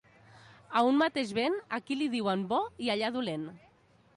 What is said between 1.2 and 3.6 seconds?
vent, aquí li diuen bo i allà dolent.